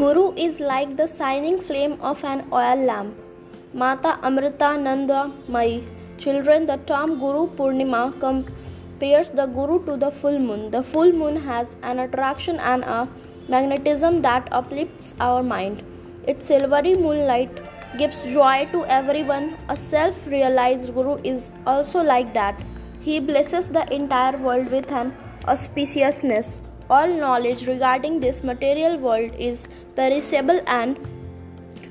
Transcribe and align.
Guru 0.00 0.32
is 0.34 0.60
like 0.60 0.96
the 0.96 1.06
shining 1.06 1.60
flame 1.60 1.94
of 2.00 2.24
an 2.24 2.46
oil 2.58 2.84
lamp. 2.90 3.16
Mata 3.74 4.12
Amrita 4.22 4.78
Nanda 4.78 5.30
Mai. 5.46 5.82
Children, 6.16 6.64
the 6.64 6.78
term 6.90 7.18
Guru 7.18 7.48
Purnima 7.48 8.18
compares 8.18 9.28
the 9.28 9.44
Guru 9.44 9.84
to 9.84 9.98
the 9.98 10.10
full 10.10 10.38
moon. 10.38 10.70
The 10.70 10.82
full 10.82 11.12
moon 11.12 11.36
has 11.36 11.76
an 11.82 11.98
attraction 11.98 12.58
and 12.60 12.82
a 12.84 13.08
magnetism 13.48 14.22
that 14.22 14.48
uplifts 14.52 15.14
our 15.20 15.42
mind. 15.42 15.82
Its 16.26 16.46
silvery 16.46 16.94
moonlight 16.94 17.60
gives 17.98 18.22
joy 18.22 18.66
to 18.72 18.86
everyone. 18.86 19.54
A 19.68 19.76
self 19.76 20.26
realized 20.26 20.94
Guru 20.94 21.18
is 21.24 21.52
also 21.66 22.02
like 22.02 22.32
that. 22.32 22.58
He 23.00 23.20
blesses 23.20 23.68
the 23.68 23.86
entire 23.92 24.38
world 24.38 24.70
with 24.70 24.90
an 24.92 25.14
auspiciousness. 25.42 26.60
All 26.90 27.06
knowledge 27.06 27.66
regarding 27.68 28.18
this 28.18 28.42
material 28.42 28.98
world 28.98 29.32
is 29.38 29.68
perishable 29.94 30.60
and 30.66 30.98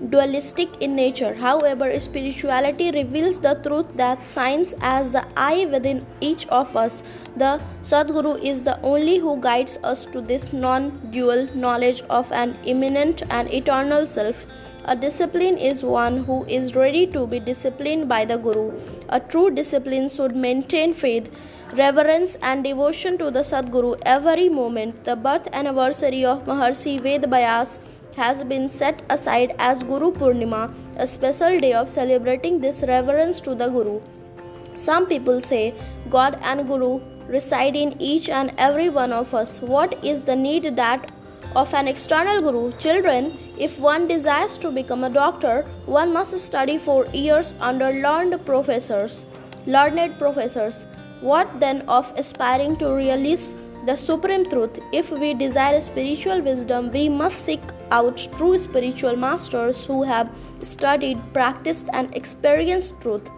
dualistic 0.10 0.82
in 0.82 0.96
nature. 0.96 1.34
However, 1.34 1.98
spirituality 2.00 2.92
reveals 2.92 3.40
the 3.40 3.54
truth 3.56 3.86
that 3.96 4.20
shines 4.30 4.74
as 4.82 5.12
the 5.12 5.26
eye 5.38 5.68
within 5.72 6.06
each 6.20 6.46
of 6.48 6.76
us. 6.76 7.02
The 7.38 7.62
Sadguru 7.82 8.42
is 8.44 8.64
the 8.64 8.80
only 8.82 9.18
who 9.20 9.40
guides 9.40 9.78
us 9.84 10.06
to 10.08 10.20
this 10.22 10.52
non 10.52 11.12
dual 11.12 11.48
knowledge 11.56 12.02
of 12.10 12.32
an 12.32 12.58
immanent 12.66 13.24
and 13.30 13.54
eternal 13.54 14.06
self. 14.06 14.46
A 14.92 14.96
discipline 14.96 15.60
is 15.60 15.84
one 15.84 16.24
who 16.24 16.44
is 16.46 16.74
ready 16.74 17.06
to 17.16 17.28
be 17.28 17.40
disciplined 17.40 18.10
by 18.10 18.26
the 18.26 18.38
Guru. 18.38 18.72
A 19.10 19.20
true 19.20 19.52
discipline 19.52 20.10
should 20.10 20.36
maintain 20.36 20.96
faith 20.96 21.30
reverence 21.74 22.38
and 22.42 22.64
devotion 22.64 23.20
to 23.20 23.30
the 23.30 23.42
Sadguru 23.42 24.02
every 24.04 24.50
moment. 24.50 25.06
The 25.06 25.16
birth 25.16 25.48
anniversary 25.54 26.26
of 26.26 26.44
Maharshi 26.46 27.00
Ved 27.00 27.22
Vyas 27.34 27.78
has 28.16 28.44
been 28.44 28.68
set 28.68 29.04
aside 29.12 29.54
as 29.60 29.84
Guru 29.84 30.12
Purnima, 30.12 30.74
a 30.98 31.06
special 31.06 31.60
day 31.60 31.74
of 31.74 31.88
celebrating 31.88 32.60
this 32.60 32.82
reverence 32.82 33.40
to 33.42 33.54
the 33.54 33.70
Guru. 33.70 34.02
Some 34.76 35.06
people 35.06 35.40
say 35.40 35.76
God 36.10 36.40
and 36.42 36.68
Guru 36.68 37.00
reside 37.28 37.76
in 37.76 37.96
each 38.02 38.28
and 38.28 38.52
every 38.58 38.90
one 38.90 39.14
of 39.14 39.36
us. 39.36 39.62
What 39.62 40.04
is 40.04 40.24
the 40.24 40.36
need 40.36 40.76
that 40.78 41.12
of 41.56 41.74
an 41.74 41.88
external 41.88 42.42
guru? 42.42 42.72
Children, 42.78 43.38
if 43.58 43.80
one 43.80 44.08
desires 44.08 44.58
to 44.60 44.72
become 44.72 45.04
a 45.04 45.10
doctor, 45.10 45.64
one 45.86 46.14
must 46.14 46.38
study 46.40 46.78
for 46.78 47.06
years 47.08 47.56
under 47.60 47.92
learned 47.92 48.46
professors. 48.46 49.26
Learned 49.66 50.18
professors. 50.18 50.86
What 51.22 51.60
then 51.60 51.82
of 51.82 52.14
aspiring 52.18 52.78
to 52.78 52.94
realize 52.94 53.56
the 53.86 53.96
supreme 53.98 54.50
truth? 54.50 54.80
If 54.94 55.12
we 55.12 55.34
desire 55.34 55.82
spiritual 55.82 56.42
wisdom, 56.42 56.92
we 56.92 57.10
must 57.10 57.44
seek 57.46 57.62
out 57.92 58.18
true 58.38 58.58
spiritual 58.58 59.16
masters 59.16 59.86
who 59.86 60.04
have 60.04 60.30
studied, 60.62 61.18
practiced, 61.34 61.88
and 61.94 62.16
experienced 62.16 63.02
truth. 63.02 63.30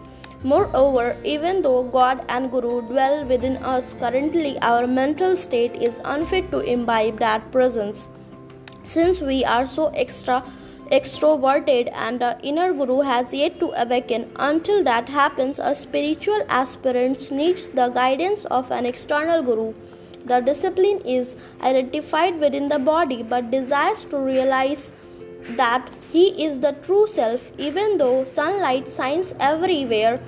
Moreover, 0.44 1.16
even 1.24 1.62
though 1.62 1.84
God 1.84 2.24
and 2.28 2.50
Guru 2.50 2.82
dwell 2.82 3.24
within 3.24 3.58
us, 3.58 3.94
currently 3.94 4.58
our 4.60 4.86
mental 4.86 5.36
state 5.36 5.74
is 5.74 6.00
unfit 6.04 6.50
to 6.50 6.60
imbibe 6.60 7.20
that 7.20 7.52
presence. 7.52 8.08
Since 8.82 9.20
we 9.20 9.44
are 9.44 9.66
so 9.66 9.88
extra 9.88 10.42
extroverted 10.92 11.90
and 11.94 12.20
the 12.20 12.38
inner 12.42 12.72
guru 12.74 13.00
has 13.00 13.32
yet 13.32 13.58
to 13.60 13.70
awaken. 13.82 14.30
Until 14.36 14.84
that 14.84 15.08
happens, 15.08 15.58
a 15.58 15.74
spiritual 15.74 16.44
aspirant 16.48 17.30
needs 17.30 17.68
the 17.68 17.88
guidance 17.88 18.44
of 18.46 18.70
an 18.70 18.84
external 18.84 19.42
guru. 19.42 19.72
The 20.26 20.40
discipline 20.40 21.00
is 21.00 21.34
identified 21.62 22.38
within 22.38 22.68
the 22.68 22.78
body 22.78 23.22
but 23.22 23.50
desires 23.50 24.04
to 24.06 24.18
realize 24.18 24.92
that 25.62 25.88
he 26.12 26.44
is 26.44 26.60
the 26.60 26.72
true 26.72 27.06
self, 27.06 27.50
even 27.58 27.96
though 27.98 28.24
sunlight 28.24 28.88
shines 28.94 29.34
everywhere. 29.40 30.20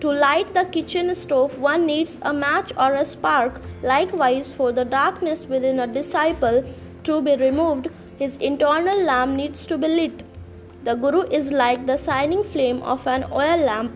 To 0.00 0.10
light 0.10 0.52
the 0.54 0.64
kitchen 0.64 1.14
stove, 1.14 1.58
one 1.58 1.86
needs 1.86 2.18
a 2.22 2.32
match 2.32 2.72
or 2.76 2.94
a 2.94 3.04
spark. 3.04 3.60
Likewise, 3.82 4.52
for 4.52 4.72
the 4.72 4.84
darkness 4.84 5.46
within 5.46 5.78
a 5.80 5.86
disciple 5.86 6.64
to 7.04 7.22
be 7.22 7.36
removed, 7.36 7.88
his 8.18 8.36
internal 8.36 9.00
lamp 9.02 9.36
needs 9.36 9.64
to 9.66 9.78
be 9.78 9.88
lit. 9.88 10.22
The 10.84 10.94
Guru 10.94 11.22
is 11.22 11.52
like 11.52 11.86
the 11.86 11.96
shining 11.96 12.42
flame 12.42 12.82
of 12.82 13.06
an 13.06 13.24
oil 13.32 13.58
lamp 13.70 13.92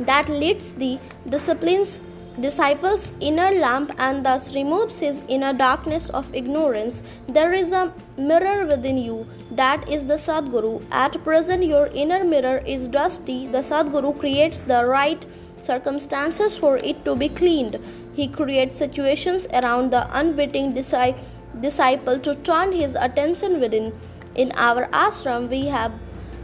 that 0.00 0.28
lights 0.28 0.72
the 0.72 0.98
discipline's 1.28 2.00
disciple's 2.40 3.12
inner 3.20 3.50
lamp 3.50 3.92
and 3.98 4.24
thus 4.24 4.54
removes 4.54 4.98
his 4.98 5.22
inner 5.28 5.52
darkness 5.52 6.08
of 6.10 6.34
ignorance. 6.34 7.02
There 7.28 7.52
is 7.52 7.72
a 7.72 7.92
mirror 8.16 8.66
within 8.66 8.98
you, 8.98 9.26
that 9.50 9.88
is 9.88 10.06
the 10.06 10.14
Sadguru. 10.14 10.84
At 10.90 11.22
present, 11.24 11.64
your 11.64 11.86
inner 11.88 12.24
mirror 12.24 12.58
is 12.66 12.88
dusty. 12.88 13.46
The 13.46 13.58
Sadguru 13.58 14.18
creates 14.18 14.62
the 14.62 14.84
right 14.86 15.24
circumstances 15.60 16.56
for 16.56 16.78
it 16.78 17.04
to 17.04 17.16
be 17.16 17.28
cleaned. 17.28 17.78
He 18.14 18.28
creates 18.28 18.78
situations 18.78 19.46
around 19.52 19.90
the 19.90 20.08
unwitting 20.16 20.74
disciple 20.74 21.20
disciple 21.60 22.18
to 22.20 22.34
turn 22.34 22.72
his 22.72 22.94
attention 22.94 23.60
within. 23.60 23.92
In 24.34 24.52
our 24.56 24.86
ashram, 24.88 25.48
we 25.48 25.66
have 25.66 25.92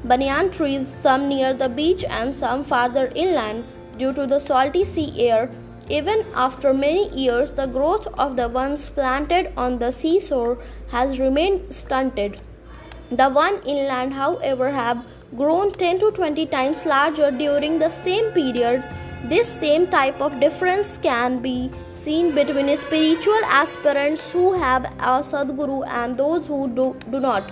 banyan 0.03 0.51
trees, 0.51 0.89
some 0.89 1.29
near 1.29 1.53
the 1.55 1.69
beach 1.69 2.05
and 2.09 2.35
some 2.35 2.65
farther 2.65 3.13
inland. 3.15 3.65
Due 3.97 4.13
to 4.13 4.27
the 4.27 4.41
salty 4.41 4.85
sea 4.85 5.29
air, 5.29 5.51
even 5.89 6.25
after 6.35 6.73
many 6.73 7.09
years, 7.11 7.51
the 7.53 7.67
growth 7.67 8.07
of 8.19 8.37
the 8.37 8.49
ones 8.49 8.89
planted 8.91 9.53
on 9.57 9.79
the 9.79 9.91
seashore 9.91 10.59
has 10.89 11.19
remained 11.19 11.75
stunted. 11.75 12.41
The 13.11 13.29
one 13.29 13.61
inland, 13.67 14.15
however, 14.15 14.71
have 14.71 15.05
grown 15.37 15.73
10 15.73 15.99
to 16.01 16.11
20 16.13 16.47
times 16.47 16.87
larger 16.87 17.31
during 17.31 17.79
the 17.79 17.91
same 17.91 18.31
period 18.33 18.85
this 19.27 19.49
same 19.49 19.87
type 19.87 20.21
of 20.21 20.39
difference 20.39 20.99
can 21.03 21.41
be 21.41 21.71
seen 21.91 22.35
between 22.35 22.77
spiritual 22.77 23.47
aspirants 23.47 24.31
who 24.31 24.53
have 24.53 24.85
a 24.85 25.23
Sadguru 25.29 25.87
and 25.89 26.19
those 26.19 26.47
who 26.47 26.69
do, 26.69 26.95
do 27.11 27.21
not. 27.21 27.51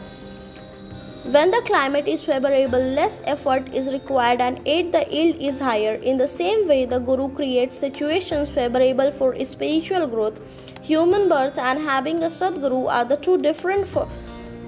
When 1.24 1.52
the 1.52 1.62
climate 1.64 2.08
is 2.08 2.20
favorable, 2.20 2.80
less 2.80 3.20
effort 3.24 3.72
is 3.72 3.92
required 3.92 4.40
and 4.40 4.60
aid 4.66 4.90
the 4.90 5.06
yield 5.08 5.36
is 5.40 5.60
higher. 5.60 5.94
In 5.94 6.16
the 6.16 6.26
same 6.26 6.66
way, 6.66 6.84
the 6.84 6.98
Guru 6.98 7.28
creates 7.32 7.78
situations 7.78 8.48
favorable 8.48 9.12
for 9.12 9.36
spiritual 9.44 10.08
growth. 10.08 10.40
Human 10.82 11.28
birth 11.28 11.58
and 11.58 11.78
having 11.78 12.24
a 12.24 12.26
Sadguru 12.26 12.90
are 12.90 13.04
the 13.04 13.16
two 13.16 13.38
different 13.38 13.86
for- 13.86 14.08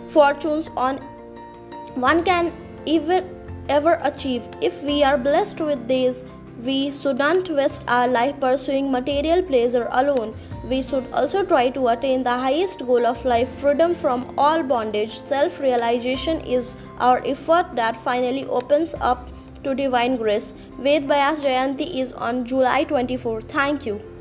fortunes 0.07 0.71
on 0.77 0.99
one 1.97 2.23
can 2.23 2.53
ever, 2.87 3.25
ever 3.69 3.99
achieve. 4.05 4.43
If 4.61 4.81
we 4.85 5.03
are 5.03 5.19
blessed 5.19 5.61
with 5.61 5.89
these, 5.89 6.23
we 6.63 6.93
shouldn't 6.93 7.51
waste 7.51 7.83
our 7.89 8.07
life 8.07 8.39
pursuing 8.39 8.93
material 8.93 9.43
pleasure 9.43 9.89
alone. 9.91 10.37
We 10.69 10.81
should 10.81 11.07
also 11.13 11.45
try 11.45 11.69
to 11.71 11.89
attain 11.89 12.23
the 12.23 12.31
highest 12.31 12.87
goal 12.87 13.07
of 13.07 13.25
life 13.25 13.49
freedom 13.49 13.95
from 13.95 14.33
all 14.39 14.63
bondage. 14.63 15.21
Self 15.23 15.61
realization 15.61 16.41
is 16.41 16.75
our 16.99 17.21
effort 17.27 17.77
that 17.77 18.01
finally 18.01 18.47
opens 18.47 18.95
up 19.01 19.31
to 19.63 19.75
divine 19.75 20.17
grace. 20.17 20.53
Ved 20.79 21.07
Vyas 21.07 21.45
Jayanti 21.45 21.95
is 22.01 22.13
on 22.13 22.45
July 22.45 22.85
24. 22.85 23.43
Thank 23.43 23.87
you. 23.87 24.14